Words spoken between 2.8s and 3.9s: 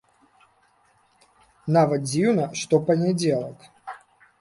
панядзелак.